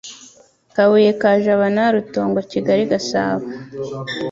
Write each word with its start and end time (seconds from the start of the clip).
Kabuye 0.75 1.11
ka 1.21 1.31
Jabana 1.43 1.83
Rutongo 1.95 2.37
Kigali 2.51 2.83
Gasabo 2.91 3.45